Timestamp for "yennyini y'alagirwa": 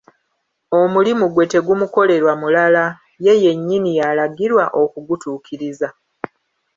3.43-4.63